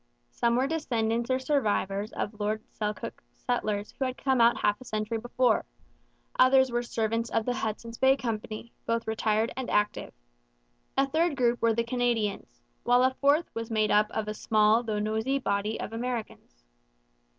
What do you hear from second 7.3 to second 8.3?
the Hudson's Bay